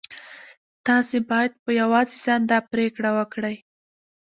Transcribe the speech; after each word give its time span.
تاسې 0.87 1.17
بايد 1.29 1.51
په 1.63 1.69
يوازې 1.81 2.15
ځان 2.23 2.41
دا 2.51 2.59
پرېکړه 2.71 3.09
وکړئ. 3.17 3.55